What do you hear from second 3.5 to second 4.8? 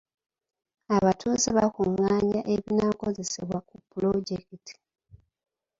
ku pulojekiti.